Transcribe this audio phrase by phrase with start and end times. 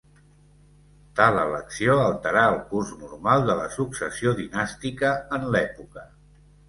[1.19, 6.09] Tal elecció alterar el curs normal de la successió dinàstica en l'època.